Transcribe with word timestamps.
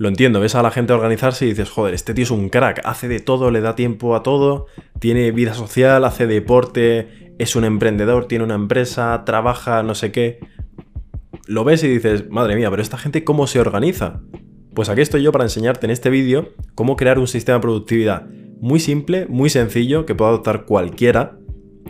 lo 0.00 0.08
entiendo, 0.08 0.40
ves 0.40 0.54
a 0.54 0.62
la 0.62 0.70
gente 0.70 0.94
organizarse 0.94 1.44
y 1.44 1.50
dices, 1.50 1.68
joder, 1.68 1.92
este 1.92 2.14
tío 2.14 2.24
es 2.24 2.30
un 2.30 2.48
crack, 2.48 2.80
hace 2.84 3.06
de 3.06 3.20
todo, 3.20 3.50
le 3.50 3.60
da 3.60 3.74
tiempo 3.74 4.16
a 4.16 4.22
todo, 4.22 4.64
tiene 4.98 5.30
vida 5.30 5.52
social, 5.52 6.06
hace 6.06 6.26
deporte, 6.26 7.34
es 7.38 7.54
un 7.54 7.64
emprendedor, 7.64 8.24
tiene 8.24 8.44
una 8.44 8.54
empresa, 8.54 9.24
trabaja, 9.26 9.82
no 9.82 9.94
sé 9.94 10.10
qué. 10.10 10.38
Lo 11.46 11.64
ves 11.64 11.84
y 11.84 11.88
dices, 11.88 12.30
madre 12.30 12.56
mía, 12.56 12.70
pero 12.70 12.80
esta 12.80 12.96
gente 12.96 13.24
cómo 13.24 13.46
se 13.46 13.60
organiza. 13.60 14.22
Pues 14.74 14.88
aquí 14.88 15.02
estoy 15.02 15.22
yo 15.22 15.32
para 15.32 15.44
enseñarte 15.44 15.84
en 15.84 15.90
este 15.90 16.08
vídeo 16.08 16.48
cómo 16.74 16.96
crear 16.96 17.18
un 17.18 17.28
sistema 17.28 17.58
de 17.58 17.62
productividad 17.62 18.26
muy 18.58 18.80
simple, 18.80 19.26
muy 19.26 19.50
sencillo, 19.50 20.06
que 20.06 20.14
puede 20.14 20.30
adoptar 20.30 20.64
cualquiera 20.64 21.36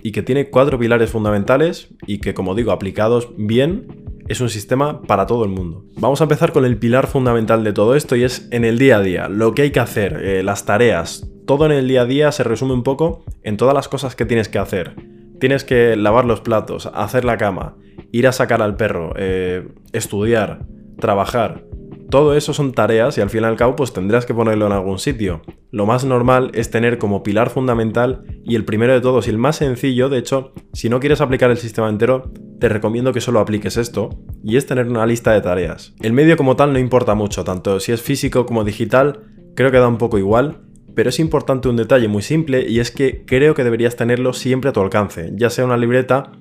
y 0.02 0.10
que 0.10 0.22
tiene 0.22 0.50
cuatro 0.50 0.80
pilares 0.80 1.10
fundamentales 1.10 1.94
y 2.08 2.18
que, 2.18 2.34
como 2.34 2.56
digo, 2.56 2.72
aplicados 2.72 3.28
bien, 3.36 3.99
es 4.30 4.40
un 4.40 4.48
sistema 4.48 5.02
para 5.02 5.26
todo 5.26 5.44
el 5.44 5.50
mundo. 5.50 5.84
Vamos 5.96 6.20
a 6.20 6.24
empezar 6.24 6.52
con 6.52 6.64
el 6.64 6.78
pilar 6.78 7.08
fundamental 7.08 7.64
de 7.64 7.72
todo 7.72 7.96
esto 7.96 8.14
y 8.14 8.22
es 8.22 8.46
en 8.52 8.64
el 8.64 8.78
día 8.78 8.98
a 8.98 9.02
día, 9.02 9.28
lo 9.28 9.54
que 9.54 9.62
hay 9.62 9.70
que 9.72 9.80
hacer, 9.80 10.24
eh, 10.24 10.44
las 10.44 10.64
tareas. 10.64 11.28
Todo 11.48 11.66
en 11.66 11.72
el 11.72 11.88
día 11.88 12.02
a 12.02 12.06
día 12.06 12.30
se 12.30 12.44
resume 12.44 12.74
un 12.74 12.84
poco 12.84 13.24
en 13.42 13.56
todas 13.56 13.74
las 13.74 13.88
cosas 13.88 14.14
que 14.14 14.26
tienes 14.26 14.48
que 14.48 14.60
hacer. 14.60 14.94
Tienes 15.40 15.64
que 15.64 15.96
lavar 15.96 16.26
los 16.26 16.42
platos, 16.42 16.88
hacer 16.94 17.24
la 17.24 17.38
cama, 17.38 17.76
ir 18.12 18.28
a 18.28 18.32
sacar 18.32 18.62
al 18.62 18.76
perro, 18.76 19.14
eh, 19.16 19.66
estudiar, 19.92 20.64
trabajar. 21.00 21.64
Todo 22.08 22.36
eso 22.36 22.54
son 22.54 22.70
tareas 22.70 23.18
y 23.18 23.22
al 23.22 23.30
fin 23.30 23.42
y 23.42 23.46
al 23.46 23.56
cabo 23.56 23.74
pues 23.74 23.92
tendrás 23.92 24.26
que 24.26 24.34
ponerlo 24.34 24.66
en 24.66 24.72
algún 24.72 25.00
sitio. 25.00 25.42
Lo 25.72 25.86
más 25.86 26.04
normal 26.04 26.52
es 26.54 26.70
tener 26.70 26.98
como 26.98 27.24
pilar 27.24 27.50
fundamental 27.50 28.22
y 28.44 28.54
el 28.54 28.64
primero 28.64 28.92
de 28.92 29.00
todos 29.00 29.26
y 29.26 29.30
el 29.30 29.38
más 29.38 29.56
sencillo, 29.56 30.08
de 30.08 30.18
hecho, 30.18 30.52
si 30.72 30.88
no 30.88 31.00
quieres 31.00 31.20
aplicar 31.20 31.50
el 31.50 31.56
sistema 31.56 31.88
entero, 31.88 32.30
te 32.60 32.68
recomiendo 32.68 33.12
que 33.12 33.20
solo 33.20 33.40
apliques 33.40 33.76
esto 33.76 34.10
y 34.44 34.56
es 34.56 34.66
tener 34.66 34.86
una 34.86 35.06
lista 35.06 35.32
de 35.32 35.40
tareas. 35.40 35.94
El 36.00 36.12
medio 36.12 36.36
como 36.36 36.56
tal 36.56 36.72
no 36.72 36.78
importa 36.78 37.14
mucho, 37.14 37.42
tanto 37.42 37.80
si 37.80 37.90
es 37.90 38.02
físico 38.02 38.46
como 38.46 38.64
digital, 38.64 39.24
creo 39.56 39.70
que 39.70 39.78
da 39.78 39.88
un 39.88 39.98
poco 39.98 40.18
igual, 40.18 40.58
pero 40.94 41.08
es 41.08 41.18
importante 41.18 41.68
un 41.68 41.76
detalle 41.76 42.06
muy 42.06 42.22
simple 42.22 42.68
y 42.68 42.80
es 42.80 42.90
que 42.90 43.24
creo 43.24 43.54
que 43.54 43.64
deberías 43.64 43.96
tenerlo 43.96 44.34
siempre 44.34 44.70
a 44.70 44.72
tu 44.72 44.80
alcance, 44.80 45.32
ya 45.34 45.48
sea 45.48 45.64
una 45.64 45.78
libreta, 45.78 46.32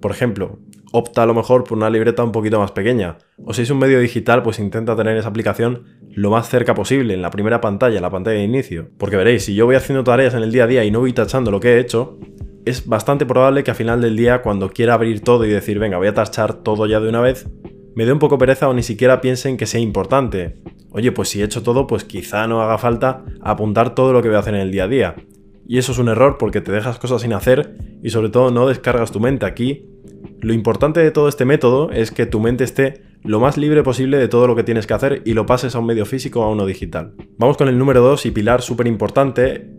por 0.00 0.10
ejemplo, 0.10 0.58
opta 0.92 1.22
a 1.22 1.26
lo 1.26 1.32
mejor 1.32 1.64
por 1.64 1.78
una 1.78 1.88
libreta 1.88 2.22
un 2.22 2.32
poquito 2.32 2.60
más 2.60 2.72
pequeña. 2.72 3.16
O 3.44 3.54
si 3.54 3.62
es 3.62 3.70
un 3.70 3.78
medio 3.78 3.98
digital, 3.98 4.42
pues 4.42 4.58
intenta 4.58 4.94
tener 4.94 5.16
esa 5.16 5.28
aplicación 5.28 5.84
lo 6.10 6.30
más 6.30 6.50
cerca 6.50 6.74
posible, 6.74 7.14
en 7.14 7.22
la 7.22 7.30
primera 7.30 7.62
pantalla, 7.62 7.96
en 7.96 8.02
la 8.02 8.10
pantalla 8.10 8.36
de 8.36 8.44
inicio. 8.44 8.90
Porque 8.98 9.16
veréis, 9.16 9.44
si 9.44 9.54
yo 9.54 9.64
voy 9.64 9.76
haciendo 9.76 10.04
tareas 10.04 10.34
en 10.34 10.42
el 10.42 10.52
día 10.52 10.64
a 10.64 10.66
día 10.66 10.84
y 10.84 10.90
no 10.90 11.00
voy 11.00 11.14
tachando 11.14 11.50
lo 11.50 11.60
que 11.60 11.74
he 11.74 11.80
hecho, 11.80 12.18
es 12.64 12.86
bastante 12.86 13.26
probable 13.26 13.64
que 13.64 13.70
al 13.70 13.76
final 13.76 14.00
del 14.00 14.16
día, 14.16 14.42
cuando 14.42 14.70
quiera 14.70 14.94
abrir 14.94 15.20
todo 15.20 15.44
y 15.44 15.50
decir, 15.50 15.78
venga, 15.78 15.98
voy 15.98 16.08
a 16.08 16.14
tachar 16.14 16.54
todo 16.54 16.86
ya 16.86 17.00
de 17.00 17.08
una 17.08 17.20
vez, 17.20 17.48
me 17.94 18.06
dé 18.06 18.12
un 18.12 18.18
poco 18.18 18.38
pereza 18.38 18.68
o 18.68 18.74
ni 18.74 18.82
siquiera 18.82 19.20
piensen 19.20 19.56
que 19.56 19.66
sea 19.66 19.80
importante. 19.80 20.54
Oye, 20.90 21.12
pues 21.12 21.28
si 21.28 21.40
he 21.40 21.44
hecho 21.44 21.62
todo, 21.62 21.86
pues 21.86 22.04
quizá 22.04 22.46
no 22.46 22.62
haga 22.62 22.78
falta 22.78 23.24
apuntar 23.40 23.94
todo 23.94 24.12
lo 24.12 24.22
que 24.22 24.28
voy 24.28 24.36
a 24.36 24.40
hacer 24.40 24.54
en 24.54 24.60
el 24.60 24.70
día 24.70 24.84
a 24.84 24.88
día. 24.88 25.16
Y 25.66 25.78
eso 25.78 25.92
es 25.92 25.98
un 25.98 26.08
error 26.08 26.36
porque 26.38 26.60
te 26.60 26.72
dejas 26.72 26.98
cosas 26.98 27.22
sin 27.22 27.32
hacer 27.32 27.76
y 28.02 28.10
sobre 28.10 28.28
todo 28.28 28.50
no 28.50 28.66
descargas 28.66 29.12
tu 29.12 29.20
mente. 29.20 29.46
Aquí 29.46 29.86
lo 30.40 30.52
importante 30.52 31.00
de 31.00 31.10
todo 31.10 31.28
este 31.28 31.44
método 31.44 31.90
es 31.90 32.10
que 32.10 32.26
tu 32.26 32.40
mente 32.40 32.64
esté 32.64 33.02
lo 33.22 33.40
más 33.40 33.56
libre 33.56 33.82
posible 33.82 34.18
de 34.18 34.28
todo 34.28 34.46
lo 34.46 34.56
que 34.56 34.64
tienes 34.64 34.86
que 34.86 34.94
hacer 34.94 35.22
y 35.24 35.34
lo 35.34 35.46
pases 35.46 35.74
a 35.74 35.78
un 35.78 35.86
medio 35.86 36.04
físico 36.04 36.40
o 36.40 36.44
a 36.44 36.50
uno 36.50 36.66
digital. 36.66 37.14
Vamos 37.38 37.56
con 37.56 37.68
el 37.68 37.78
número 37.78 38.00
2 38.00 38.26
y 38.26 38.30
pilar 38.32 38.62
súper 38.62 38.86
importante 38.86 39.70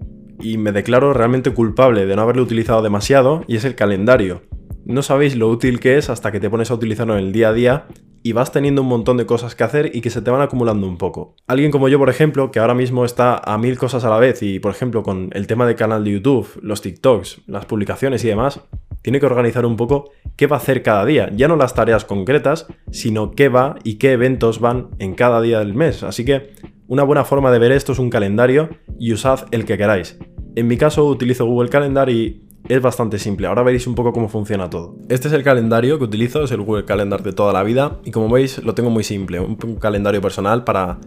y 0.43 0.57
me 0.57 0.71
declaro 0.71 1.13
realmente 1.13 1.51
culpable 1.51 2.05
de 2.05 2.15
no 2.15 2.21
haberlo 2.21 2.43
utilizado 2.43 2.81
demasiado 2.81 3.43
y 3.47 3.55
es 3.55 3.65
el 3.65 3.75
calendario. 3.75 4.41
No 4.85 5.01
sabéis 5.01 5.35
lo 5.37 5.47
útil 5.47 5.79
que 5.79 5.97
es 5.97 6.09
hasta 6.09 6.31
que 6.31 6.41
te 6.41 6.49
pones 6.49 6.69
a 6.69 6.73
utilizarlo 6.73 7.17
en 7.17 7.25
el 7.25 7.31
día 7.31 7.49
a 7.49 7.53
día 7.53 7.85
y 8.21 8.33
vas 8.33 8.51
teniendo 8.51 8.81
un 8.81 8.87
montón 8.87 9.17
de 9.17 9.25
cosas 9.25 9.55
que 9.55 9.63
hacer 9.63 9.91
y 9.95 10.01
que 10.01 10.09
se 10.09 10.21
te 10.21 10.31
van 10.31 10.41
acumulando 10.41 10.87
un 10.87 10.97
poco. 10.97 11.35
Alguien 11.47 11.71
como 11.71 11.89
yo, 11.89 11.99
por 11.99 12.09
ejemplo, 12.09 12.51
que 12.51 12.59
ahora 12.59 12.73
mismo 12.73 13.05
está 13.05 13.37
a 13.37 13.57
mil 13.57 13.77
cosas 13.77 14.03
a 14.05 14.09
la 14.09 14.17
vez 14.17 14.41
y, 14.43 14.59
por 14.59 14.71
ejemplo, 14.71 15.03
con 15.03 15.29
el 15.33 15.47
tema 15.47 15.65
del 15.65 15.75
canal 15.75 16.03
de 16.03 16.11
YouTube, 16.11 16.59
los 16.61 16.81
TikToks, 16.81 17.41
las 17.47 17.65
publicaciones 17.65 18.23
y 18.23 18.29
demás, 18.29 18.61
tiene 19.01 19.19
que 19.19 19.25
organizar 19.25 19.65
un 19.65 19.75
poco 19.75 20.11
qué 20.37 20.47
va 20.47 20.55
a 20.55 20.59
hacer 20.59 20.83
cada 20.83 21.05
día. 21.05 21.29
Ya 21.35 21.49
no 21.49 21.57
las 21.57 21.73
tareas 21.73 22.05
concretas, 22.05 22.67
sino 22.91 23.31
qué 23.31 23.49
va 23.49 23.75
y 23.83 23.95
qué 23.95 24.13
eventos 24.13 24.59
van 24.59 24.89
en 24.99 25.15
cada 25.15 25.41
día 25.41 25.59
del 25.59 25.73
mes. 25.73 26.03
Así 26.03 26.23
que 26.23 26.53
una 26.87 27.03
buena 27.03 27.25
forma 27.25 27.51
de 27.51 27.59
ver 27.59 27.73
esto 27.73 27.91
es 27.91 27.99
un 27.99 28.09
calendario 28.09 28.69
y 28.99 29.13
usad 29.13 29.47
el 29.51 29.65
que 29.65 29.77
queráis. 29.77 30.17
En 30.55 30.67
mi 30.67 30.77
caso 30.77 31.05
utilizo 31.05 31.45
Google 31.45 31.69
Calendar 31.69 32.09
y 32.09 32.43
es 32.69 32.81
bastante 32.81 33.19
simple. 33.19 33.47
Ahora 33.47 33.63
veréis 33.63 33.87
un 33.87 33.95
poco 33.95 34.13
cómo 34.13 34.29
funciona 34.29 34.69
todo. 34.69 34.95
Este 35.09 35.27
es 35.27 35.33
el 35.33 35.43
calendario 35.43 35.97
que 35.97 36.05
utilizo, 36.05 36.43
es 36.43 36.51
el 36.51 36.61
Google 36.61 36.85
Calendar 36.85 37.23
de 37.23 37.33
toda 37.33 37.53
la 37.53 37.63
vida 37.63 37.99
y 38.05 38.11
como 38.11 38.29
veis 38.29 38.63
lo 38.63 38.73
tengo 38.73 38.89
muy 38.89 39.03
simple, 39.03 39.39
un, 39.39 39.55
calendario 39.77 40.21
personal 40.21 40.63
para 40.63 40.99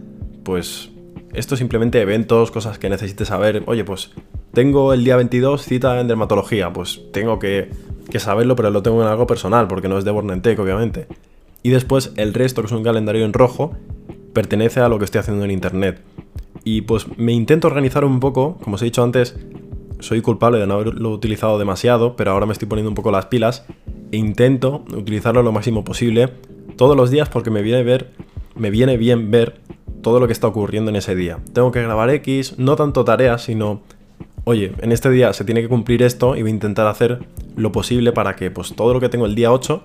pues 0.43 0.89
esto 1.33 1.55
simplemente 1.55 2.01
eventos, 2.01 2.51
cosas 2.51 2.77
que 2.77 2.89
necesites 2.89 3.29
saber. 3.29 3.63
Oye, 3.67 3.83
pues 3.83 4.11
tengo 4.53 4.93
el 4.93 5.03
día 5.03 5.15
22 5.15 5.63
cita 5.63 5.99
en 5.99 6.07
dermatología, 6.07 6.71
pues 6.73 7.01
tengo 7.11 7.39
que, 7.39 7.69
saberlo, 8.17 8.55
pero 8.55 8.69
lo 8.69 8.81
tengo 8.81 9.01
en 9.01 9.07
algo 9.07 9.27
personal, 9.27 9.67
porque 9.67 9.87
no 9.87 9.97
es 9.97 10.05
de 10.05 10.11
Bornentec, 10.11 10.57
obviamente. 10.59 11.07
Y 11.61 11.69
después 11.69 12.11
el 12.15 12.33
resto, 12.33 12.61
que 12.61 12.67
es 12.67 12.71
un 12.71 12.83
calendario 12.83 13.23
en 13.23 13.33
rojo, 13.33 13.75
pertenece 14.33 14.79
a 14.79 14.89
lo 14.89 14.97
que 14.99 15.05
estoy 15.05 15.19
haciendo 15.19 15.43
en 15.45 15.51
internet. 15.51 16.01
Y 16.69 16.81
pues 16.81 17.07
me 17.17 17.31
intento 17.31 17.67
organizar 17.67 18.03
un 18.03 18.19
poco, 18.19 18.57
como 18.61 18.75
os 18.75 18.81
he 18.81 18.85
dicho 18.85 19.01
antes, 19.01 19.37
soy 19.99 20.19
culpable 20.19 20.59
de 20.59 20.67
no 20.67 20.73
haberlo 20.73 21.11
utilizado 21.11 21.57
demasiado, 21.57 22.17
pero 22.17 22.31
ahora 22.31 22.45
me 22.45 22.51
estoy 22.51 22.67
poniendo 22.67 22.89
un 22.89 22.95
poco 22.95 23.09
las 23.09 23.27
pilas 23.27 23.65
e 24.11 24.17
intento 24.17 24.83
utilizarlo 24.93 25.43
lo 25.43 25.53
máximo 25.53 25.85
posible 25.85 26.27
todos 26.75 26.97
los 26.97 27.09
días 27.09 27.29
porque 27.29 27.51
me 27.51 27.61
viene, 27.61 27.83
ver, 27.83 28.11
me 28.57 28.69
viene 28.69 28.97
bien 28.97 29.31
ver 29.31 29.61
todo 30.01 30.19
lo 30.19 30.27
que 30.27 30.33
está 30.33 30.47
ocurriendo 30.47 30.89
en 30.89 30.97
ese 30.97 31.15
día. 31.15 31.39
Tengo 31.53 31.71
que 31.71 31.81
grabar 31.81 32.09
X, 32.09 32.59
no 32.59 32.75
tanto 32.75 33.05
tareas, 33.05 33.43
sino 33.43 33.79
oye, 34.43 34.73
en 34.81 34.91
este 34.91 35.09
día 35.09 35.31
se 35.31 35.45
tiene 35.45 35.61
que 35.61 35.69
cumplir 35.69 36.03
esto 36.03 36.35
y 36.35 36.41
voy 36.41 36.51
a 36.51 36.53
intentar 36.53 36.87
hacer 36.87 37.19
lo 37.55 37.71
posible 37.71 38.11
para 38.11 38.35
que 38.35 38.51
pues 38.51 38.75
todo 38.75 38.93
lo 38.93 38.99
que 38.99 39.07
tengo 39.07 39.25
el 39.25 39.35
día 39.35 39.53
8 39.53 39.83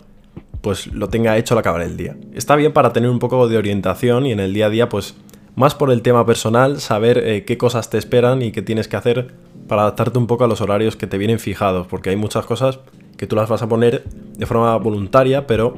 pues 0.62 0.88
lo 0.88 1.08
tenga 1.08 1.38
hecho 1.38 1.54
al 1.54 1.58
acabar 1.58 1.82
el 1.82 1.96
día. 1.96 2.16
Está 2.34 2.56
bien 2.56 2.72
para 2.72 2.92
tener 2.92 3.08
un 3.08 3.20
poco 3.20 3.46
de 3.46 3.56
orientación 3.56 4.26
y 4.26 4.32
en 4.32 4.40
el 4.40 4.52
día 4.52 4.66
a 4.66 4.70
día 4.70 4.88
pues 4.88 5.14
más 5.54 5.74
por 5.74 5.90
el 5.90 6.02
tema 6.02 6.24
personal, 6.24 6.80
saber 6.80 7.18
eh, 7.18 7.44
qué 7.44 7.58
cosas 7.58 7.90
te 7.90 7.98
esperan 7.98 8.42
y 8.42 8.52
qué 8.52 8.62
tienes 8.62 8.88
que 8.88 8.96
hacer 8.96 9.34
para 9.68 9.82
adaptarte 9.82 10.18
un 10.18 10.26
poco 10.26 10.44
a 10.44 10.48
los 10.48 10.60
horarios 10.60 10.96
que 10.96 11.06
te 11.06 11.18
vienen 11.18 11.38
fijados, 11.38 11.86
porque 11.86 12.10
hay 12.10 12.16
muchas 12.16 12.46
cosas 12.46 12.80
que 13.16 13.26
tú 13.26 13.36
las 13.36 13.48
vas 13.48 13.62
a 13.62 13.68
poner 13.68 14.04
de 14.04 14.46
forma 14.46 14.76
voluntaria, 14.76 15.46
pero 15.46 15.76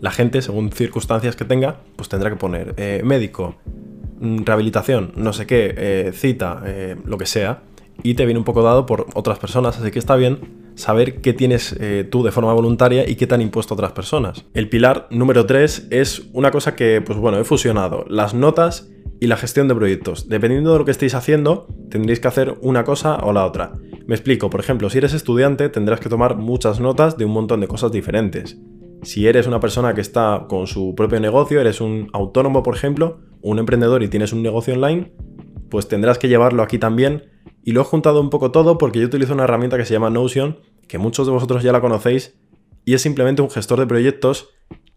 la 0.00 0.10
gente, 0.10 0.42
según 0.42 0.72
circunstancias 0.72 1.36
que 1.36 1.44
tenga, 1.44 1.76
pues 1.96 2.08
tendrá 2.08 2.30
que 2.30 2.36
poner 2.36 2.74
eh, 2.76 3.02
médico, 3.04 3.54
mm, 4.20 4.44
rehabilitación, 4.44 5.12
no 5.14 5.32
sé 5.32 5.46
qué, 5.46 5.74
eh, 5.76 6.12
cita, 6.14 6.62
lo 7.04 7.18
que 7.18 7.26
sea 7.26 7.62
y 8.02 8.14
te 8.14 8.24
viene 8.24 8.38
un 8.38 8.44
poco 8.44 8.62
dado 8.62 8.86
por 8.86 9.06
otras 9.14 9.38
personas, 9.38 9.78
así 9.78 9.90
que 9.90 9.98
está 9.98 10.16
bien 10.16 10.72
saber 10.74 11.20
qué 11.20 11.34
tienes 11.34 11.76
tú 12.10 12.24
de 12.24 12.32
forma 12.32 12.52
voluntaria 12.52 13.08
y 13.08 13.14
qué 13.14 13.26
te 13.26 13.34
han 13.34 13.42
impuesto 13.42 13.74
otras 13.74 13.92
personas. 13.92 14.44
El 14.54 14.70
pilar 14.70 15.06
número 15.10 15.44
3 15.44 15.88
es 15.90 16.22
una 16.32 16.50
cosa 16.50 16.74
que, 16.74 17.02
pues 17.02 17.18
bueno, 17.18 17.38
he 17.38 17.44
fusionado, 17.44 18.06
las 18.08 18.32
notas 18.32 18.88
y 19.22 19.28
la 19.28 19.36
gestión 19.36 19.68
de 19.68 19.76
proyectos. 19.76 20.28
Dependiendo 20.28 20.72
de 20.72 20.80
lo 20.80 20.84
que 20.84 20.90
estéis 20.90 21.14
haciendo, 21.14 21.68
tendréis 21.88 22.18
que 22.18 22.26
hacer 22.26 22.58
una 22.60 22.82
cosa 22.82 23.18
o 23.18 23.32
la 23.32 23.46
otra. 23.46 23.70
Me 24.04 24.16
explico, 24.16 24.50
por 24.50 24.58
ejemplo, 24.58 24.90
si 24.90 24.98
eres 24.98 25.14
estudiante 25.14 25.68
tendrás 25.68 26.00
que 26.00 26.08
tomar 26.08 26.36
muchas 26.36 26.80
notas 26.80 27.16
de 27.16 27.24
un 27.24 27.30
montón 27.30 27.60
de 27.60 27.68
cosas 27.68 27.92
diferentes. 27.92 28.58
Si 29.04 29.28
eres 29.28 29.46
una 29.46 29.60
persona 29.60 29.94
que 29.94 30.00
está 30.00 30.46
con 30.48 30.66
su 30.66 30.96
propio 30.96 31.20
negocio, 31.20 31.60
eres 31.60 31.80
un 31.80 32.08
autónomo, 32.12 32.64
por 32.64 32.74
ejemplo, 32.74 33.20
un 33.42 33.60
emprendedor 33.60 34.02
y 34.02 34.08
tienes 34.08 34.32
un 34.32 34.42
negocio 34.42 34.74
online, 34.74 35.12
pues 35.70 35.86
tendrás 35.86 36.18
que 36.18 36.26
llevarlo 36.26 36.64
aquí 36.64 36.78
también 36.78 37.22
y 37.62 37.70
lo 37.70 37.82
he 37.82 37.84
juntado 37.84 38.20
un 38.20 38.28
poco 38.28 38.50
todo 38.50 38.76
porque 38.76 38.98
yo 38.98 39.06
utilizo 39.06 39.34
una 39.34 39.44
herramienta 39.44 39.76
que 39.76 39.84
se 39.84 39.92
llama 39.92 40.10
Notion, 40.10 40.58
que 40.88 40.98
muchos 40.98 41.28
de 41.28 41.32
vosotros 41.32 41.62
ya 41.62 41.70
la 41.70 41.80
conocéis, 41.80 42.36
y 42.84 42.94
es 42.94 43.02
simplemente 43.02 43.40
un 43.40 43.50
gestor 43.50 43.78
de 43.78 43.86
proyectos 43.86 44.48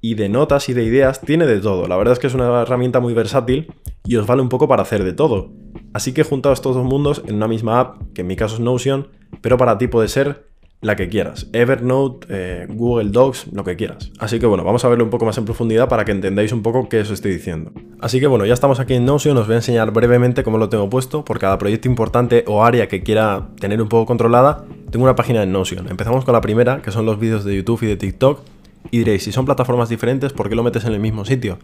y 0.05 0.13
de 0.13 0.29
notas 0.29 0.69
y 0.69 0.73
de 0.73 0.83
ideas, 0.83 1.19
tiene 1.21 1.47
de 1.47 1.59
todo. 1.59 1.87
La 1.87 1.97
verdad 1.97 2.13
es 2.13 2.19
que 2.19 2.27
es 2.27 2.35
una 2.35 2.61
herramienta 2.61 2.99
muy 2.99 3.15
versátil 3.15 3.73
y 4.05 4.17
os 4.17 4.27
vale 4.27 4.43
un 4.43 4.49
poco 4.49 4.67
para 4.67 4.83
hacer 4.83 5.03
de 5.03 5.13
todo. 5.13 5.49
Así 5.93 6.13
que 6.13 6.21
he 6.21 6.23
juntado 6.23 6.53
estos 6.53 6.75
dos 6.75 6.85
mundos 6.85 7.23
en 7.25 7.37
una 7.37 7.47
misma 7.47 7.79
app, 7.79 8.13
que 8.13 8.21
en 8.21 8.27
mi 8.27 8.35
caso 8.35 8.53
es 8.53 8.61
Notion, 8.61 9.07
pero 9.41 9.57
para 9.57 9.79
ti 9.79 9.87
puede 9.87 10.07
ser 10.07 10.45
la 10.81 10.95
que 10.95 11.09
quieras. 11.09 11.47
Evernote, 11.53 12.27
eh, 12.29 12.67
Google 12.69 13.09
Docs, 13.09 13.47
lo 13.51 13.63
que 13.63 13.75
quieras. 13.75 14.11
Así 14.19 14.37
que 14.37 14.45
bueno, 14.45 14.63
vamos 14.63 14.85
a 14.85 14.89
verlo 14.89 15.03
un 15.03 15.09
poco 15.09 15.25
más 15.25 15.39
en 15.39 15.45
profundidad 15.45 15.89
para 15.89 16.05
que 16.05 16.11
entendáis 16.11 16.51
un 16.51 16.61
poco 16.61 16.87
qué 16.87 16.99
os 16.99 17.09
estoy 17.09 17.31
diciendo. 17.31 17.71
Así 17.99 18.19
que 18.19 18.27
bueno, 18.27 18.45
ya 18.45 18.53
estamos 18.53 18.79
aquí 18.79 18.93
en 18.93 19.05
Notion, 19.05 19.35
os 19.37 19.47
voy 19.47 19.55
a 19.55 19.57
enseñar 19.57 19.89
brevemente 19.91 20.43
cómo 20.43 20.59
lo 20.59 20.69
tengo 20.69 20.87
puesto. 20.87 21.25
Por 21.25 21.39
cada 21.39 21.57
proyecto 21.57 21.87
importante 21.87 22.43
o 22.45 22.63
área 22.63 22.87
que 22.87 23.01
quiera 23.01 23.47
tener 23.59 23.81
un 23.81 23.89
poco 23.89 24.05
controlada, 24.05 24.65
tengo 24.91 25.05
una 25.05 25.15
página 25.15 25.41
en 25.41 25.51
Notion. 25.51 25.87
Empezamos 25.89 26.25
con 26.25 26.33
la 26.33 26.41
primera, 26.41 26.83
que 26.83 26.91
son 26.91 27.07
los 27.07 27.17
vídeos 27.17 27.43
de 27.43 27.55
YouTube 27.55 27.81
y 27.81 27.87
de 27.87 27.97
TikTok. 27.97 28.54
Y 28.91 28.99
diréis, 28.99 29.23
si 29.23 29.31
son 29.31 29.45
plataformas 29.45 29.89
diferentes, 29.89 30.33
¿por 30.33 30.49
qué 30.49 30.55
lo 30.55 30.63
metes 30.63 30.85
en 30.85 30.93
el 30.93 30.99
mismo 30.99 31.25
sitio? 31.25 31.57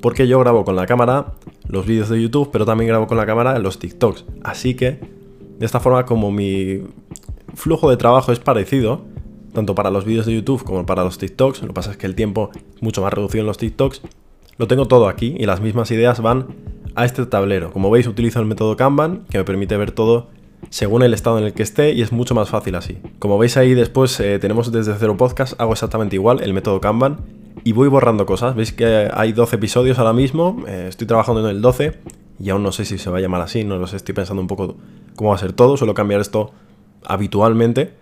Porque 0.00 0.26
yo 0.28 0.38
grabo 0.40 0.64
con 0.64 0.76
la 0.76 0.86
cámara 0.86 1.34
los 1.68 1.86
vídeos 1.86 2.08
de 2.08 2.20
YouTube, 2.20 2.50
pero 2.52 2.64
también 2.64 2.88
grabo 2.88 3.06
con 3.06 3.16
la 3.16 3.26
cámara 3.26 3.58
los 3.58 3.78
TikToks. 3.78 4.24
Así 4.42 4.74
que, 4.74 5.00
de 5.58 5.66
esta 5.66 5.80
forma, 5.80 6.06
como 6.06 6.30
mi 6.30 6.82
flujo 7.54 7.90
de 7.90 7.96
trabajo 7.96 8.32
es 8.32 8.40
parecido, 8.40 9.02
tanto 9.52 9.74
para 9.74 9.90
los 9.90 10.04
vídeos 10.04 10.26
de 10.26 10.34
YouTube 10.34 10.62
como 10.64 10.86
para 10.86 11.04
los 11.04 11.18
TikToks. 11.18 11.62
Lo 11.62 11.68
que 11.68 11.74
pasa 11.74 11.90
es 11.92 11.96
que 11.96 12.06
el 12.06 12.14
tiempo 12.14 12.50
es 12.54 12.82
mucho 12.82 13.02
más 13.02 13.12
reducido 13.12 13.42
en 13.42 13.46
los 13.46 13.58
TikToks. 13.58 14.02
Lo 14.58 14.66
tengo 14.66 14.86
todo 14.86 15.08
aquí 15.08 15.34
y 15.38 15.46
las 15.46 15.60
mismas 15.60 15.90
ideas 15.90 16.20
van 16.20 16.46
a 16.94 17.04
este 17.04 17.24
tablero. 17.26 17.72
Como 17.72 17.90
veis 17.90 18.06
utilizo 18.06 18.40
el 18.40 18.46
método 18.46 18.76
Kanban 18.76 19.24
que 19.30 19.38
me 19.38 19.44
permite 19.44 19.76
ver 19.76 19.92
todo 19.92 20.28
según 20.68 21.02
el 21.02 21.14
estado 21.14 21.38
en 21.38 21.44
el 21.44 21.52
que 21.52 21.62
esté 21.62 21.92
y 21.92 22.02
es 22.02 22.12
mucho 22.12 22.34
más 22.34 22.50
fácil 22.50 22.74
así. 22.74 22.98
Como 23.18 23.38
veis 23.38 23.56
ahí 23.56 23.74
después 23.74 24.18
eh, 24.20 24.38
tenemos 24.38 24.70
desde 24.70 24.94
cero 24.98 25.16
podcast, 25.16 25.60
hago 25.60 25.72
exactamente 25.72 26.16
igual 26.16 26.42
el 26.42 26.52
método 26.52 26.80
Kanban 26.80 27.18
y 27.64 27.72
voy 27.72 27.88
borrando 27.88 28.26
cosas. 28.26 28.54
Veis 28.54 28.72
que 28.72 29.08
hay 29.12 29.32
12 29.32 29.56
episodios 29.56 29.98
ahora 29.98 30.12
mismo, 30.12 30.62
eh, 30.68 30.86
estoy 30.88 31.06
trabajando 31.06 31.40
en 31.40 31.56
el 31.56 31.62
12 31.62 31.98
y 32.38 32.50
aún 32.50 32.62
no 32.62 32.72
sé 32.72 32.84
si 32.84 32.98
se 32.98 33.10
va 33.10 33.18
a 33.18 33.20
llamar 33.20 33.40
así, 33.40 33.64
no 33.64 33.78
lo 33.78 33.86
sé, 33.86 33.96
estoy 33.96 34.14
pensando 34.14 34.40
un 34.40 34.48
poco 34.48 34.76
cómo 35.16 35.30
va 35.30 35.36
a 35.36 35.38
ser 35.38 35.52
todo, 35.52 35.76
suelo 35.76 35.94
cambiar 35.94 36.20
esto 36.20 36.52
habitualmente. 37.04 37.94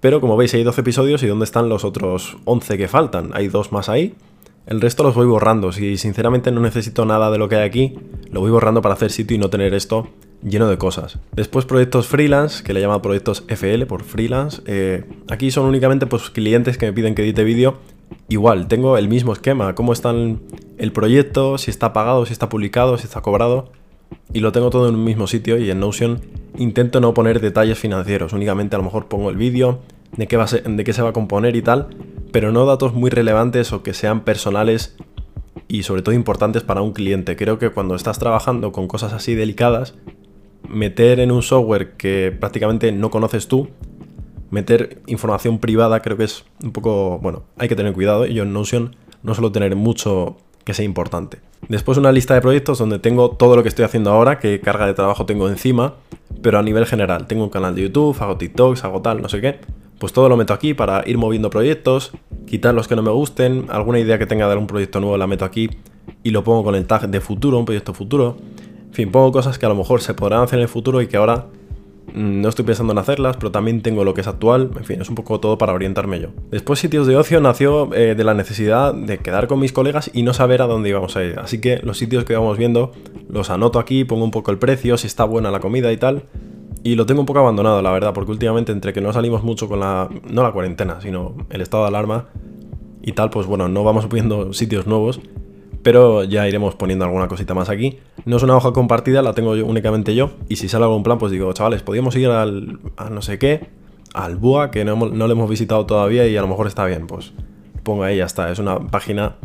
Pero 0.00 0.20
como 0.20 0.36
veis 0.36 0.52
hay 0.54 0.62
12 0.62 0.82
episodios 0.82 1.22
y 1.22 1.26
¿dónde 1.26 1.44
están 1.44 1.68
los 1.68 1.84
otros 1.84 2.36
11 2.44 2.76
que 2.76 2.88
faltan? 2.88 3.30
Hay 3.32 3.48
dos 3.48 3.72
más 3.72 3.88
ahí. 3.88 4.14
El 4.66 4.80
resto 4.80 5.02
los 5.02 5.14
voy 5.14 5.26
borrando. 5.26 5.72
Si 5.72 5.96
sinceramente 5.96 6.50
no 6.50 6.60
necesito 6.60 7.04
nada 7.06 7.30
de 7.30 7.38
lo 7.38 7.48
que 7.48 7.56
hay 7.56 7.64
aquí, 7.64 7.98
lo 8.30 8.40
voy 8.40 8.50
borrando 8.50 8.82
para 8.82 8.94
hacer 8.94 9.10
sitio 9.10 9.34
y 9.34 9.38
no 9.38 9.48
tener 9.50 9.72
esto 9.72 10.08
lleno 10.44 10.68
de 10.68 10.78
cosas. 10.78 11.18
Después 11.32 11.64
proyectos 11.64 12.06
freelance, 12.06 12.62
que 12.62 12.72
le 12.72 12.80
llama 12.80 13.02
proyectos 13.02 13.44
FL 13.48 13.86
por 13.86 14.04
freelance. 14.04 14.62
Eh, 14.66 15.04
aquí 15.28 15.50
son 15.50 15.66
únicamente 15.66 16.06
pues, 16.06 16.30
clientes 16.30 16.78
que 16.78 16.86
me 16.86 16.92
piden 16.92 17.14
que 17.14 17.22
edite 17.22 17.44
vídeo. 17.44 17.78
Igual, 18.28 18.68
tengo 18.68 18.96
el 18.96 19.08
mismo 19.08 19.32
esquema, 19.32 19.74
cómo 19.74 19.92
está 19.92 20.12
el 20.12 20.92
proyecto, 20.92 21.58
si 21.58 21.70
está 21.70 21.92
pagado, 21.92 22.26
si 22.26 22.32
está 22.32 22.48
publicado, 22.48 22.98
si 22.98 23.04
está 23.04 23.22
cobrado. 23.22 23.72
Y 24.32 24.40
lo 24.40 24.52
tengo 24.52 24.70
todo 24.70 24.88
en 24.88 24.94
un 24.94 25.04
mismo 25.04 25.26
sitio 25.26 25.58
y 25.58 25.70
en 25.70 25.80
Notion 25.80 26.20
intento 26.56 27.00
no 27.00 27.14
poner 27.14 27.40
detalles 27.40 27.78
financieros. 27.78 28.32
Únicamente 28.32 28.76
a 28.76 28.78
lo 28.78 28.84
mejor 28.84 29.06
pongo 29.06 29.30
el 29.30 29.36
vídeo, 29.36 29.80
de 30.16 30.26
qué, 30.26 30.36
va 30.36 30.46
de 30.46 30.84
qué 30.84 30.92
se 30.92 31.02
va 31.02 31.10
a 31.10 31.12
componer 31.12 31.56
y 31.56 31.62
tal. 31.62 31.88
Pero 32.32 32.52
no 32.52 32.66
datos 32.66 32.94
muy 32.94 33.10
relevantes 33.10 33.72
o 33.72 33.82
que 33.82 33.94
sean 33.94 34.22
personales 34.22 34.96
y 35.68 35.82
sobre 35.84 36.02
todo 36.02 36.14
importantes 36.14 36.62
para 36.62 36.82
un 36.82 36.92
cliente. 36.92 37.36
Creo 37.36 37.58
que 37.58 37.70
cuando 37.70 37.94
estás 37.94 38.18
trabajando 38.18 38.72
con 38.72 38.88
cosas 38.88 39.12
así 39.12 39.34
delicadas, 39.34 39.94
meter 40.68 41.20
en 41.20 41.30
un 41.30 41.42
software 41.42 41.92
que 41.92 42.34
prácticamente 42.38 42.90
no 42.92 43.10
conoces 43.10 43.48
tú, 43.48 43.68
meter 44.50 45.00
información 45.06 45.58
privada 45.58 46.00
creo 46.00 46.16
que 46.16 46.24
es 46.24 46.44
un 46.62 46.72
poco, 46.72 47.18
bueno, 47.18 47.42
hay 47.58 47.68
que 47.68 47.76
tener 47.76 47.92
cuidado 47.92 48.26
y 48.26 48.34
yo 48.34 48.44
en 48.44 48.52
Notion 48.52 48.96
no 49.22 49.34
suelo 49.34 49.52
tener 49.52 49.74
mucho 49.76 50.36
que 50.64 50.74
sea 50.74 50.84
importante. 50.84 51.38
Después 51.68 51.98
una 51.98 52.12
lista 52.12 52.34
de 52.34 52.40
proyectos 52.40 52.78
donde 52.78 52.98
tengo 52.98 53.30
todo 53.30 53.56
lo 53.56 53.62
que 53.62 53.68
estoy 53.68 53.84
haciendo 53.84 54.10
ahora, 54.10 54.38
qué 54.38 54.60
carga 54.60 54.86
de 54.86 54.94
trabajo 54.94 55.26
tengo 55.26 55.48
encima, 55.48 55.94
pero 56.42 56.58
a 56.58 56.62
nivel 56.62 56.86
general. 56.86 57.26
Tengo 57.26 57.44
un 57.44 57.50
canal 57.50 57.74
de 57.74 57.82
YouTube, 57.82 58.16
hago 58.20 58.36
TikToks, 58.36 58.84
hago 58.84 59.02
tal, 59.02 59.22
no 59.22 59.28
sé 59.28 59.40
qué. 59.40 59.60
Pues 59.98 60.12
todo 60.12 60.28
lo 60.28 60.36
meto 60.36 60.52
aquí 60.52 60.74
para 60.74 61.02
ir 61.06 61.16
moviendo 61.16 61.50
proyectos, 61.50 62.12
quitar 62.46 62.74
los 62.74 62.88
que 62.88 62.96
no 62.96 63.02
me 63.02 63.10
gusten, 63.10 63.66
alguna 63.68 63.98
idea 63.98 64.18
que 64.18 64.26
tenga 64.26 64.46
de 64.46 64.52
algún 64.52 64.66
proyecto 64.66 65.00
nuevo 65.00 65.16
la 65.16 65.26
meto 65.26 65.44
aquí 65.44 65.70
y 66.22 66.30
lo 66.30 66.44
pongo 66.44 66.64
con 66.64 66.74
el 66.74 66.86
tag 66.86 67.08
de 67.08 67.20
futuro, 67.20 67.58
un 67.58 67.64
proyecto 67.64 67.94
futuro. 67.94 68.36
En 68.94 68.96
fin, 68.96 69.10
pongo 69.10 69.32
cosas 69.32 69.58
que 69.58 69.66
a 69.66 69.68
lo 69.68 69.74
mejor 69.74 70.02
se 70.02 70.14
podrán 70.14 70.44
hacer 70.44 70.60
en 70.60 70.62
el 70.62 70.68
futuro 70.68 71.02
y 71.02 71.08
que 71.08 71.16
ahora 71.16 71.46
mm, 72.14 72.42
no 72.42 72.48
estoy 72.48 72.64
pensando 72.64 72.92
en 72.92 73.00
hacerlas, 73.00 73.36
pero 73.36 73.50
también 73.50 73.82
tengo 73.82 74.04
lo 74.04 74.14
que 74.14 74.20
es 74.20 74.28
actual. 74.28 74.70
En 74.76 74.84
fin, 74.84 75.02
es 75.02 75.08
un 75.08 75.16
poco 75.16 75.40
todo 75.40 75.58
para 75.58 75.72
orientarme 75.72 76.20
yo. 76.20 76.28
Después, 76.52 76.78
sitios 76.78 77.08
de 77.08 77.16
ocio 77.16 77.40
nació 77.40 77.92
eh, 77.92 78.14
de 78.14 78.22
la 78.22 78.34
necesidad 78.34 78.94
de 78.94 79.18
quedar 79.18 79.48
con 79.48 79.58
mis 79.58 79.72
colegas 79.72 80.12
y 80.14 80.22
no 80.22 80.32
saber 80.32 80.62
a 80.62 80.68
dónde 80.68 80.90
íbamos 80.90 81.16
a 81.16 81.24
ir. 81.24 81.40
Así 81.40 81.60
que 81.60 81.78
los 81.78 81.98
sitios 81.98 82.24
que 82.24 82.36
vamos 82.36 82.56
viendo 82.56 82.92
los 83.28 83.50
anoto 83.50 83.80
aquí, 83.80 84.04
pongo 84.04 84.22
un 84.22 84.30
poco 84.30 84.52
el 84.52 84.58
precio, 84.58 84.96
si 84.96 85.08
está 85.08 85.24
buena 85.24 85.50
la 85.50 85.58
comida 85.58 85.90
y 85.90 85.96
tal. 85.96 86.22
Y 86.84 86.94
lo 86.94 87.04
tengo 87.04 87.18
un 87.18 87.26
poco 87.26 87.40
abandonado, 87.40 87.82
la 87.82 87.90
verdad, 87.90 88.14
porque 88.14 88.30
últimamente 88.30 88.70
entre 88.70 88.92
que 88.92 89.00
no 89.00 89.12
salimos 89.12 89.42
mucho 89.42 89.66
con 89.66 89.80
la. 89.80 90.08
no 90.30 90.44
la 90.44 90.52
cuarentena, 90.52 91.00
sino 91.00 91.34
el 91.50 91.62
estado 91.62 91.82
de 91.82 91.88
alarma 91.88 92.28
y 93.02 93.10
tal, 93.10 93.30
pues 93.30 93.48
bueno, 93.48 93.68
no 93.68 93.82
vamos 93.82 94.08
viendo 94.08 94.52
sitios 94.52 94.86
nuevos 94.86 95.20
pero 95.84 96.24
ya 96.24 96.48
iremos 96.48 96.74
poniendo 96.74 97.04
alguna 97.04 97.28
cosita 97.28 97.54
más 97.54 97.68
aquí. 97.68 97.98
No 98.24 98.38
es 98.38 98.42
una 98.42 98.56
hoja 98.56 98.72
compartida, 98.72 99.22
la 99.22 99.34
tengo 99.34 99.54
yo, 99.54 99.66
únicamente 99.66 100.14
yo, 100.14 100.30
y 100.48 100.56
si 100.56 100.68
sale 100.68 100.84
algún 100.84 101.04
plan, 101.04 101.18
pues 101.18 101.30
digo, 101.30 101.52
chavales, 101.52 101.82
podríamos 101.82 102.16
ir 102.16 102.28
al, 102.28 102.80
no 103.10 103.22
sé 103.22 103.38
qué, 103.38 103.68
al 104.14 104.36
BUA, 104.36 104.70
que 104.70 104.84
no, 104.84 104.96
no 104.96 105.26
lo 105.28 105.32
hemos 105.32 105.48
visitado 105.48 105.86
todavía 105.86 106.26
y 106.26 106.36
a 106.36 106.40
lo 106.40 106.48
mejor 106.48 106.66
está 106.66 106.86
bien, 106.86 107.06
pues 107.06 107.32
pongo 107.82 108.02
ahí, 108.02 108.16
ya 108.16 108.24
está, 108.24 108.50
es 108.50 108.58
una 108.58 108.80
página 108.88 109.36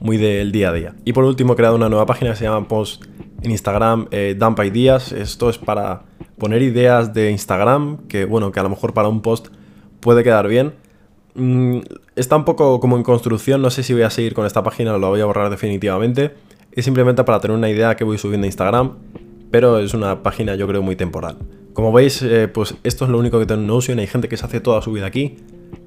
muy 0.00 0.16
del 0.16 0.52
día 0.52 0.70
a 0.70 0.72
día. 0.72 0.94
Y 1.04 1.12
por 1.12 1.24
último 1.24 1.52
he 1.52 1.56
creado 1.56 1.76
una 1.76 1.90
nueva 1.90 2.06
página 2.06 2.30
que 2.30 2.36
se 2.36 2.44
llama 2.44 2.66
Post 2.66 3.04
en 3.42 3.50
Instagram, 3.50 4.08
eh, 4.10 4.34
Dump 4.38 4.58
Ideas, 4.64 5.12
esto 5.12 5.50
es 5.50 5.58
para 5.58 6.04
poner 6.38 6.62
ideas 6.62 7.12
de 7.12 7.30
Instagram, 7.30 8.08
que 8.08 8.24
bueno, 8.24 8.50
que 8.50 8.60
a 8.60 8.62
lo 8.62 8.70
mejor 8.70 8.94
para 8.94 9.08
un 9.08 9.20
post 9.20 9.48
puede 10.00 10.24
quedar 10.24 10.48
bien, 10.48 10.72
Mm, 11.34 11.80
está 12.14 12.36
un 12.36 12.44
poco 12.44 12.78
como 12.78 12.96
en 12.96 13.02
construcción, 13.02 13.60
no 13.60 13.70
sé 13.70 13.82
si 13.82 13.92
voy 13.92 14.02
a 14.02 14.10
seguir 14.10 14.34
con 14.34 14.46
esta 14.46 14.62
página 14.62 14.94
o 14.94 14.98
la 14.98 15.08
voy 15.08 15.20
a 15.20 15.24
borrar 15.24 15.50
definitivamente. 15.50 16.34
Es 16.72 16.84
simplemente 16.84 17.24
para 17.24 17.40
tener 17.40 17.56
una 17.56 17.68
idea 17.68 17.96
que 17.96 18.04
voy 18.04 18.18
subiendo 18.18 18.44
a 18.44 18.48
Instagram, 18.48 18.94
pero 19.50 19.78
es 19.78 19.94
una 19.94 20.22
página 20.22 20.54
yo 20.54 20.66
creo 20.66 20.82
muy 20.82 20.96
temporal. 20.96 21.38
Como 21.72 21.92
veis, 21.92 22.22
eh, 22.22 22.48
pues 22.48 22.76
esto 22.84 23.04
es 23.04 23.10
lo 23.10 23.18
único 23.18 23.38
que 23.38 23.46
tengo 23.46 23.60
en 23.60 23.66
Notion, 23.66 23.98
hay 23.98 24.06
gente 24.06 24.28
que 24.28 24.36
se 24.36 24.46
hace 24.46 24.60
toda 24.60 24.80
su 24.80 24.92
vida 24.92 25.06
aquí. 25.06 25.36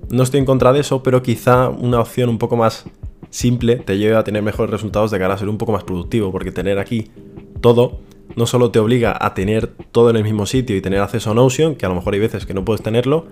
No 0.10 0.24
estoy 0.24 0.40
en 0.40 0.46
contra 0.46 0.74
de 0.74 0.82
eso, 0.82 1.04
pero 1.04 1.22
quizá 1.22 1.70
una 1.70 2.00
opción 2.00 2.30
un 2.30 2.38
poco 2.38 2.58
más 2.58 2.86
simple 3.30 3.78
te 3.78 3.98
lleve 3.98 4.16
a 4.16 4.24
tener 4.24 4.42
mejores 4.42 4.72
resultados 4.72 5.12
de 5.12 5.20
cara 5.20 5.34
a 5.34 5.38
ser 5.38 5.50
un 5.50 5.58
poco 5.58 5.72
más 5.72 5.84
productivo, 5.84 6.32
porque 6.32 6.52
tener 6.52 6.80
aquí 6.80 7.12
todo 7.62 8.00
no 8.36 8.46
solo 8.46 8.72
te 8.72 8.80
obliga 8.80 9.18
a 9.20 9.34
tener 9.34 9.68
todo 9.92 10.10
en 10.10 10.16
el 10.18 10.24
mismo 10.24 10.46
sitio 10.46 10.76
y 10.76 10.82
tener 10.82 11.00
acceso 11.00 11.32
a 11.32 11.34
Notion, 11.34 11.76
que 11.76 11.86
a 11.86 11.90
lo 11.90 11.96
mejor 11.96 12.14
hay 12.14 12.20
veces 12.20 12.46
que 12.46 12.54
no 12.54 12.64
puedes 12.64 12.84
tenerlo, 12.84 13.26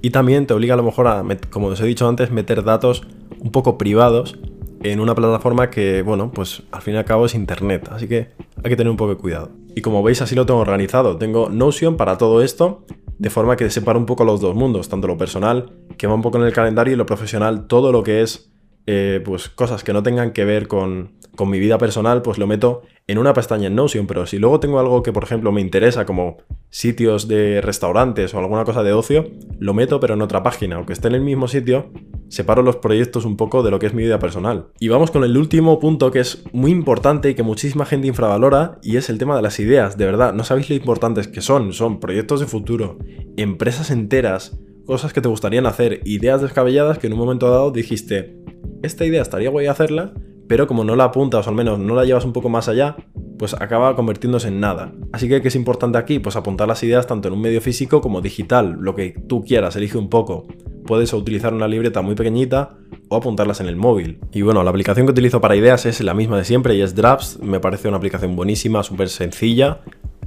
y 0.00 0.10
también 0.10 0.46
te 0.46 0.54
obliga 0.54 0.74
a 0.74 0.76
lo 0.76 0.82
mejor 0.82 1.08
a, 1.08 1.24
como 1.50 1.68
os 1.68 1.80
he 1.80 1.86
dicho 1.86 2.08
antes, 2.08 2.30
meter 2.30 2.62
datos 2.64 3.02
un 3.40 3.50
poco 3.50 3.78
privados 3.78 4.38
en 4.82 5.00
una 5.00 5.14
plataforma 5.14 5.70
que, 5.70 6.02
bueno, 6.02 6.30
pues 6.32 6.62
al 6.70 6.82
fin 6.82 6.94
y 6.94 6.98
al 6.98 7.04
cabo 7.04 7.26
es 7.26 7.34
Internet, 7.34 7.88
así 7.90 8.06
que 8.06 8.28
hay 8.62 8.70
que 8.70 8.76
tener 8.76 8.90
un 8.90 8.96
poco 8.96 9.14
de 9.14 9.16
cuidado. 9.16 9.50
Y 9.74 9.80
como 9.80 10.02
veis 10.02 10.22
así 10.22 10.34
lo 10.34 10.46
tengo 10.46 10.60
organizado, 10.60 11.16
tengo 11.16 11.48
Notion 11.48 11.96
para 11.96 12.16
todo 12.18 12.42
esto, 12.42 12.84
de 13.18 13.30
forma 13.30 13.56
que 13.56 13.68
separa 13.70 13.98
un 13.98 14.06
poco 14.06 14.24
los 14.24 14.40
dos 14.40 14.54
mundos, 14.54 14.88
tanto 14.88 15.08
lo 15.08 15.16
personal, 15.16 15.72
que 15.96 16.06
va 16.06 16.14
un 16.14 16.22
poco 16.22 16.38
en 16.38 16.44
el 16.44 16.52
calendario, 16.52 16.94
y 16.94 16.96
lo 16.96 17.06
profesional, 17.06 17.66
todo 17.66 17.90
lo 17.90 18.02
que 18.04 18.22
es, 18.22 18.52
eh, 18.86 19.20
pues 19.24 19.48
cosas 19.48 19.82
que 19.82 19.92
no 19.92 20.02
tengan 20.02 20.32
que 20.32 20.44
ver 20.44 20.68
con, 20.68 21.12
con 21.34 21.50
mi 21.50 21.58
vida 21.58 21.78
personal, 21.78 22.22
pues 22.22 22.38
lo 22.38 22.46
meto 22.46 22.82
en 23.08 23.16
una 23.16 23.32
pestaña 23.32 23.66
en 23.68 23.74
Notion, 23.74 24.06
pero 24.06 24.26
si 24.26 24.38
luego 24.38 24.60
tengo 24.60 24.78
algo 24.78 25.02
que, 25.02 25.14
por 25.14 25.24
ejemplo, 25.24 25.50
me 25.50 25.62
interesa, 25.62 26.04
como 26.04 26.36
sitios 26.68 27.26
de 27.26 27.62
restaurantes 27.62 28.34
o 28.34 28.38
alguna 28.38 28.64
cosa 28.64 28.82
de 28.82 28.92
ocio, 28.92 29.30
lo 29.58 29.72
meto 29.72 29.98
pero 29.98 30.12
en 30.12 30.20
otra 30.20 30.42
página, 30.42 30.76
aunque 30.76 30.92
esté 30.92 31.08
en 31.08 31.14
el 31.14 31.22
mismo 31.22 31.48
sitio, 31.48 31.90
separo 32.28 32.62
los 32.62 32.76
proyectos 32.76 33.24
un 33.24 33.38
poco 33.38 33.62
de 33.62 33.70
lo 33.70 33.78
que 33.78 33.86
es 33.86 33.94
mi 33.94 34.02
vida 34.02 34.18
personal. 34.18 34.66
Y 34.78 34.88
vamos 34.88 35.10
con 35.10 35.24
el 35.24 35.38
último 35.38 35.80
punto 35.80 36.10
que 36.10 36.20
es 36.20 36.44
muy 36.52 36.70
importante 36.70 37.30
y 37.30 37.34
que 37.34 37.42
muchísima 37.42 37.86
gente 37.86 38.06
infravalora, 38.06 38.78
y 38.82 38.98
es 38.98 39.08
el 39.08 39.16
tema 39.16 39.36
de 39.36 39.42
las 39.42 39.58
ideas, 39.58 39.96
de 39.96 40.04
verdad, 40.04 40.34
no 40.34 40.44
sabéis 40.44 40.68
lo 40.68 40.76
importantes 40.76 41.28
que 41.28 41.40
son, 41.40 41.72
son 41.72 42.00
proyectos 42.00 42.40
de 42.40 42.46
futuro, 42.46 42.98
empresas 43.38 43.90
enteras, 43.90 44.60
cosas 44.84 45.14
que 45.14 45.22
te 45.22 45.30
gustarían 45.30 45.64
hacer, 45.64 46.02
ideas 46.04 46.42
descabelladas 46.42 46.98
que 46.98 47.06
en 47.06 47.14
un 47.14 47.20
momento 47.20 47.50
dado 47.50 47.70
dijiste, 47.70 48.36
esta 48.82 49.06
idea 49.06 49.22
estaría 49.22 49.48
guay 49.48 49.66
hacerla, 49.66 50.12
pero 50.48 50.66
como 50.66 50.82
no 50.82 50.96
la 50.96 51.04
apuntas 51.04 51.46
o 51.46 51.50
al 51.50 51.56
menos 51.56 51.78
no 51.78 51.94
la 51.94 52.04
llevas 52.04 52.24
un 52.24 52.32
poco 52.32 52.48
más 52.48 52.68
allá, 52.68 52.96
pues 53.38 53.54
acaba 53.54 53.94
convirtiéndose 53.94 54.48
en 54.48 54.60
nada. 54.60 54.92
Así 55.12 55.28
que, 55.28 55.40
¿qué 55.42 55.48
es 55.48 55.54
importante 55.54 55.98
aquí? 55.98 56.18
Pues 56.18 56.36
apuntar 56.36 56.66
las 56.66 56.82
ideas 56.82 57.06
tanto 57.06 57.28
en 57.28 57.34
un 57.34 57.40
medio 57.40 57.60
físico 57.60 58.00
como 58.00 58.20
digital, 58.20 58.78
lo 58.80 58.94
que 58.94 59.14
tú 59.28 59.44
quieras, 59.44 59.76
elige 59.76 59.98
un 59.98 60.08
poco. 60.08 60.46
Puedes 60.86 61.12
utilizar 61.12 61.52
una 61.52 61.68
libreta 61.68 62.00
muy 62.00 62.14
pequeñita 62.14 62.76
o 63.08 63.16
apuntarlas 63.16 63.60
en 63.60 63.66
el 63.66 63.76
móvil. 63.76 64.18
Y 64.32 64.40
bueno, 64.40 64.64
la 64.64 64.70
aplicación 64.70 65.06
que 65.06 65.12
utilizo 65.12 65.40
para 65.40 65.54
ideas 65.54 65.84
es 65.84 66.00
la 66.00 66.14
misma 66.14 66.38
de 66.38 66.44
siempre 66.44 66.74
y 66.74 66.80
es 66.80 66.94
Drafts. 66.94 67.38
Me 67.40 67.60
parece 67.60 67.88
una 67.88 67.98
aplicación 67.98 68.34
buenísima, 68.34 68.82
súper 68.82 69.10
sencilla. 69.10 69.80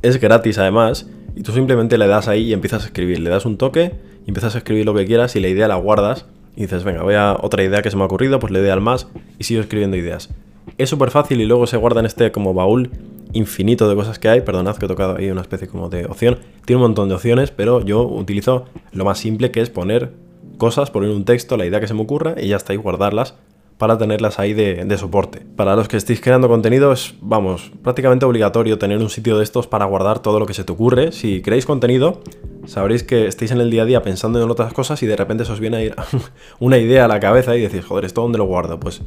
Es 0.03 0.19
gratis 0.19 0.59
además. 0.59 1.09
Y 1.35 1.41
tú 1.41 1.51
simplemente 1.51 1.97
le 1.97 2.07
das 2.07 2.27
ahí 2.27 2.49
y 2.49 2.53
empiezas 2.53 2.83
a 2.83 2.85
escribir. 2.87 3.19
Le 3.19 3.31
das 3.31 3.45
un 3.45 3.57
toque 3.57 3.93
y 4.23 4.29
empiezas 4.29 4.53
a 4.53 4.59
escribir 4.59 4.85
lo 4.85 4.93
que 4.93 5.05
quieras 5.05 5.35
y 5.35 5.39
la 5.39 5.47
idea 5.47 5.67
la 5.67 5.75
guardas 5.77 6.27
y 6.55 6.61
dices, 6.61 6.83
venga, 6.83 7.03
voy 7.03 7.15
a 7.15 7.37
otra 7.39 7.63
idea 7.63 7.81
que 7.81 7.89
se 7.89 7.97
me 7.97 8.03
ha 8.03 8.05
ocurrido, 8.05 8.39
pues 8.39 8.51
le 8.51 8.59
doy 8.59 8.69
al 8.69 8.81
más 8.81 9.07
y 9.39 9.43
sigo 9.43 9.61
escribiendo 9.61 9.97
ideas. 9.97 10.29
Es 10.77 10.89
súper 10.89 11.11
fácil 11.11 11.41
y 11.41 11.45
luego 11.45 11.67
se 11.67 11.77
guarda 11.77 11.99
en 11.99 12.05
este 12.05 12.31
como 12.31 12.53
baúl 12.53 12.91
infinito 13.33 13.89
de 13.89 13.95
cosas 13.95 14.19
que 14.19 14.29
hay. 14.29 14.41
Perdonad 14.41 14.75
que 14.75 14.85
he 14.85 14.87
tocado 14.87 15.17
ahí 15.17 15.29
una 15.29 15.41
especie 15.41 15.67
como 15.67 15.89
de 15.89 16.05
opción. 16.05 16.39
Tiene 16.65 16.77
un 16.77 16.89
montón 16.89 17.09
de 17.09 17.15
opciones, 17.15 17.51
pero 17.51 17.83
yo 17.83 18.03
utilizo 18.03 18.65
lo 18.91 19.05
más 19.05 19.19
simple 19.19 19.51
que 19.51 19.61
es 19.61 19.69
poner 19.69 20.11
cosas, 20.57 20.91
poner 20.91 21.09
un 21.09 21.25
texto, 21.25 21.57
la 21.57 21.65
idea 21.65 21.79
que 21.79 21.87
se 21.87 21.93
me 21.93 22.01
ocurra 22.01 22.35
y 22.37 22.49
ya 22.49 22.57
está, 22.57 22.73
y 22.73 22.77
guardarlas 22.77 23.35
para 23.81 23.97
tenerlas 23.97 24.37
ahí 24.37 24.53
de, 24.53 24.95
soporte. 24.95 25.41
Para 25.55 25.75
los 25.75 25.87
que 25.87 25.97
estéis 25.97 26.21
creando 26.21 26.47
contenido 26.47 26.91
es, 26.91 27.15
vamos, 27.19 27.71
prácticamente 27.81 28.25
obligatorio 28.25 28.77
tener 28.77 28.99
un 28.99 29.09
sitio 29.09 29.39
de 29.39 29.43
estos 29.43 29.65
para 29.65 29.85
guardar 29.85 30.19
todo 30.19 30.39
lo 30.39 30.45
que 30.45 30.53
se 30.53 30.63
te 30.63 30.71
ocurre. 30.71 31.11
Si 31.11 31.41
creáis 31.41 31.65
contenido, 31.65 32.21
sabréis 32.65 33.03
que 33.03 33.27
estáis 33.27 33.51
en 33.51 33.59
el 33.59 33.69
día 33.69 33.83
a 33.83 33.85
día 33.85 34.01
pensando 34.01 34.41
en 34.41 34.49
otras 34.49 34.73
cosas 34.73 35.01
y 35.03 35.07
de 35.07 35.15
repente 35.15 35.45
se 35.45 35.51
os 35.51 35.59
viene 35.59 35.77
a 35.77 35.83
ir 35.83 35.95
una 36.59 36.77
idea 36.77 37.05
a 37.05 37.07
la 37.07 37.19
cabeza 37.19 37.55
y 37.55 37.61
decís, 37.61 37.85
joder, 37.85 38.05
¿esto 38.05 38.21
dónde 38.21 38.37
lo 38.37 38.45
guardo? 38.45 38.79
Pues 38.79 39.01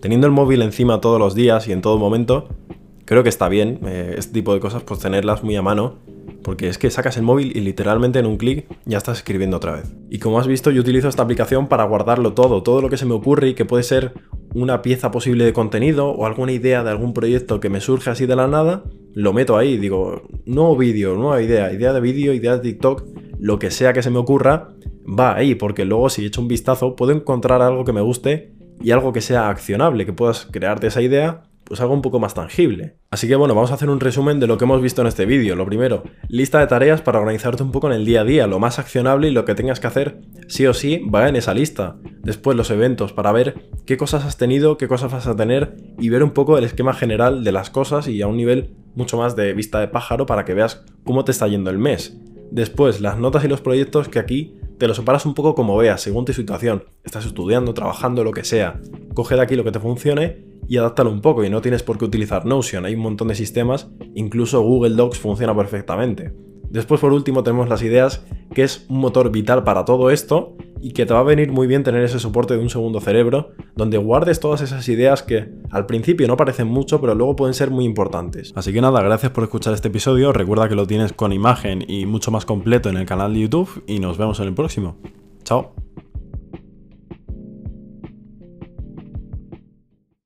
teniendo 0.00 0.26
el 0.26 0.32
móvil 0.32 0.62
encima 0.62 1.00
todos 1.00 1.18
los 1.18 1.34
días 1.34 1.68
y 1.68 1.72
en 1.72 1.82
todo 1.82 1.98
momento, 1.98 2.48
creo 3.04 3.22
que 3.22 3.28
está 3.28 3.48
bien 3.48 3.80
eh, 3.84 4.14
este 4.18 4.32
tipo 4.32 4.54
de 4.54 4.60
cosas, 4.60 4.82
pues 4.82 5.00
tenerlas 5.00 5.42
muy 5.42 5.56
a 5.56 5.62
mano 5.62 5.96
porque 6.42 6.68
es 6.68 6.78
que 6.78 6.90
sacas 6.90 7.16
el 7.16 7.22
móvil 7.22 7.56
y 7.56 7.60
literalmente 7.60 8.18
en 8.18 8.26
un 8.26 8.36
clic 8.36 8.66
ya 8.84 8.98
estás 8.98 9.18
escribiendo 9.18 9.58
otra 9.58 9.72
vez. 9.72 9.92
Y 10.10 10.18
como 10.18 10.38
has 10.38 10.46
visto, 10.46 10.70
yo 10.70 10.80
utilizo 10.80 11.08
esta 11.08 11.22
aplicación 11.22 11.68
para 11.68 11.84
guardarlo 11.84 12.32
todo, 12.32 12.62
todo 12.62 12.80
lo 12.80 12.88
que 12.88 12.96
se 12.96 13.06
me 13.06 13.14
ocurre 13.14 13.48
y 13.48 13.54
que 13.54 13.64
puede 13.64 13.82
ser 13.82 14.14
una 14.54 14.82
pieza 14.82 15.10
posible 15.10 15.44
de 15.44 15.52
contenido 15.52 16.08
o 16.08 16.26
alguna 16.26 16.52
idea 16.52 16.82
de 16.82 16.90
algún 16.90 17.14
proyecto 17.14 17.60
que 17.60 17.68
me 17.68 17.80
surge 17.80 18.10
así 18.10 18.26
de 18.26 18.36
la 18.36 18.46
nada, 18.46 18.84
lo 19.14 19.32
meto 19.32 19.56
ahí. 19.56 19.78
Digo, 19.78 20.22
nuevo 20.46 20.76
vídeo, 20.76 21.14
nueva 21.14 21.42
idea, 21.42 21.72
idea 21.72 21.92
de 21.92 22.00
vídeo, 22.00 22.32
idea 22.32 22.56
de 22.56 22.60
TikTok, 22.60 23.04
lo 23.38 23.58
que 23.58 23.70
sea 23.70 23.92
que 23.92 24.02
se 24.02 24.10
me 24.10 24.18
ocurra, 24.18 24.68
va 25.06 25.34
ahí, 25.34 25.54
porque 25.54 25.84
luego 25.84 26.08
si 26.10 26.26
echo 26.26 26.40
un 26.40 26.48
vistazo 26.48 26.96
puedo 26.96 27.12
encontrar 27.12 27.62
algo 27.62 27.84
que 27.84 27.92
me 27.92 28.00
guste 28.00 28.52
y 28.80 28.90
algo 28.90 29.12
que 29.12 29.20
sea 29.20 29.48
accionable, 29.48 30.06
que 30.06 30.12
puedas 30.12 30.46
crearte 30.46 30.86
esa 30.86 31.02
idea 31.02 31.42
pues 31.70 31.80
algo 31.80 31.94
un 31.94 32.02
poco 32.02 32.18
más 32.18 32.34
tangible. 32.34 32.96
Así 33.12 33.28
que 33.28 33.36
bueno, 33.36 33.54
vamos 33.54 33.70
a 33.70 33.74
hacer 33.74 33.90
un 33.90 34.00
resumen 34.00 34.40
de 34.40 34.48
lo 34.48 34.58
que 34.58 34.64
hemos 34.64 34.82
visto 34.82 35.02
en 35.02 35.06
este 35.06 35.24
vídeo. 35.24 35.54
Lo 35.54 35.66
primero, 35.66 36.02
lista 36.26 36.58
de 36.58 36.66
tareas 36.66 37.00
para 37.00 37.20
organizarte 37.20 37.62
un 37.62 37.70
poco 37.70 37.86
en 37.86 37.92
el 37.92 38.04
día 38.04 38.22
a 38.22 38.24
día, 38.24 38.48
lo 38.48 38.58
más 38.58 38.80
accionable 38.80 39.28
y 39.28 39.30
lo 39.30 39.44
que 39.44 39.54
tengas 39.54 39.78
que 39.78 39.86
hacer 39.86 40.20
sí 40.48 40.66
o 40.66 40.74
sí 40.74 41.00
va 41.14 41.28
en 41.28 41.36
esa 41.36 41.54
lista. 41.54 41.94
Después 42.24 42.56
los 42.56 42.72
eventos 42.72 43.12
para 43.12 43.30
ver 43.30 43.70
qué 43.86 43.96
cosas 43.96 44.24
has 44.24 44.36
tenido, 44.36 44.78
qué 44.78 44.88
cosas 44.88 45.12
vas 45.12 45.28
a 45.28 45.36
tener 45.36 45.76
y 46.00 46.08
ver 46.08 46.24
un 46.24 46.32
poco 46.32 46.58
el 46.58 46.64
esquema 46.64 46.92
general 46.92 47.44
de 47.44 47.52
las 47.52 47.70
cosas 47.70 48.08
y 48.08 48.20
a 48.20 48.26
un 48.26 48.36
nivel 48.36 48.74
mucho 48.94 49.16
más 49.16 49.36
de 49.36 49.52
vista 49.52 49.80
de 49.80 49.88
pájaro 49.88 50.26
para 50.26 50.44
que 50.44 50.54
veas 50.54 50.84
cómo 51.04 51.24
te 51.24 51.32
está 51.32 51.46
yendo 51.48 51.70
el 51.70 51.78
mes. 51.78 52.18
Después, 52.50 53.00
las 53.00 53.18
notas 53.18 53.44
y 53.44 53.48
los 53.48 53.60
proyectos 53.60 54.08
que 54.08 54.18
aquí 54.18 54.56
te 54.78 54.88
los 54.88 54.96
separas 54.96 55.26
un 55.26 55.34
poco 55.34 55.54
como 55.54 55.76
veas, 55.76 56.00
según 56.00 56.24
tu 56.24 56.32
situación. 56.32 56.84
Estás 57.04 57.26
estudiando, 57.26 57.74
trabajando, 57.74 58.24
lo 58.24 58.32
que 58.32 58.44
sea. 58.44 58.80
Coge 59.14 59.36
de 59.36 59.42
aquí 59.42 59.54
lo 59.54 59.64
que 59.64 59.72
te 59.72 59.78
funcione 59.78 60.44
y 60.66 60.76
adáptalo 60.76 61.10
un 61.10 61.20
poco 61.20 61.44
y 61.44 61.50
no 61.50 61.60
tienes 61.60 61.82
por 61.82 61.98
qué 61.98 62.04
utilizar 62.04 62.46
Notion, 62.46 62.84
hay 62.84 62.94
un 62.94 63.00
montón 63.00 63.28
de 63.28 63.34
sistemas, 63.34 63.90
incluso 64.14 64.62
Google 64.62 64.94
Docs 64.94 65.18
funciona 65.18 65.54
perfectamente. 65.54 66.32
Después 66.70 67.00
por 67.00 67.12
último 67.12 67.42
tenemos 67.42 67.68
las 67.68 67.82
ideas, 67.82 68.24
que 68.54 68.62
es 68.62 68.86
un 68.88 68.98
motor 68.98 69.32
vital 69.32 69.64
para 69.64 69.84
todo 69.84 70.10
esto 70.10 70.56
y 70.80 70.92
que 70.92 71.06
te 71.06 71.14
va 71.14 71.20
a 71.20 71.24
venir 71.24 71.52
muy 71.52 71.66
bien 71.66 71.82
tener 71.82 72.02
ese 72.02 72.18
soporte 72.18 72.54
de 72.54 72.60
un 72.60 72.70
segundo 72.70 73.00
cerebro, 73.00 73.50
donde 73.76 73.98
guardes 73.98 74.40
todas 74.40 74.60
esas 74.60 74.88
ideas 74.88 75.22
que 75.22 75.48
al 75.70 75.86
principio 75.86 76.26
no 76.26 76.36
parecen 76.36 76.68
mucho, 76.68 77.00
pero 77.00 77.14
luego 77.14 77.36
pueden 77.36 77.54
ser 77.54 77.70
muy 77.70 77.84
importantes. 77.84 78.52
Así 78.54 78.72
que 78.72 78.80
nada, 78.80 79.02
gracias 79.02 79.32
por 79.32 79.44
escuchar 79.44 79.74
este 79.74 79.88
episodio, 79.88 80.32
recuerda 80.32 80.68
que 80.68 80.74
lo 80.74 80.86
tienes 80.86 81.12
con 81.12 81.32
imagen 81.32 81.84
y 81.86 82.06
mucho 82.06 82.30
más 82.30 82.44
completo 82.44 82.88
en 82.88 82.96
el 82.96 83.06
canal 83.06 83.34
de 83.34 83.40
YouTube 83.40 83.82
y 83.86 83.98
nos 83.98 84.18
vemos 84.18 84.40
en 84.40 84.48
el 84.48 84.54
próximo. 84.54 84.96
Chao. 85.44 85.89